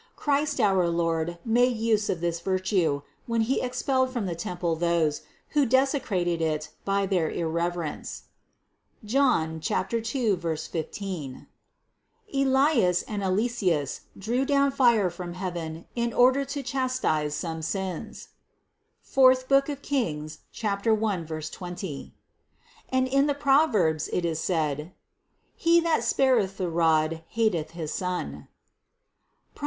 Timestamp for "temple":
4.33-4.75